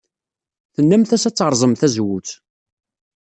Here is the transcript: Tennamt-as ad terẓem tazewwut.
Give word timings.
Tennamt-as 0.75 1.23
ad 1.29 1.35
terẓem 1.35 1.73
tazewwut. 1.79 2.29